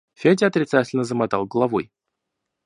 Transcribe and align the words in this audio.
Федя 0.15 0.47
отрицательно 0.47 1.03
замотал 1.03 1.45
головой. 1.45 1.91